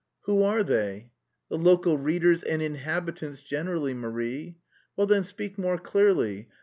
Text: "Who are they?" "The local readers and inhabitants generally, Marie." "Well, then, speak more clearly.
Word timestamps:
"Who 0.21 0.41
are 0.41 0.63
they?" 0.63 1.11
"The 1.49 1.59
local 1.59 1.95
readers 1.95 2.41
and 2.41 2.59
inhabitants 2.59 3.43
generally, 3.43 3.93
Marie." 3.93 4.57
"Well, 4.95 5.05
then, 5.05 5.23
speak 5.23 5.59
more 5.59 5.77
clearly. 5.77 6.49